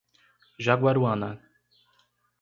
[0.67, 1.29] Jaguaruana